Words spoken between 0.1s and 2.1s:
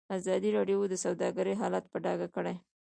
ازادي راډیو د سوداګري حالت په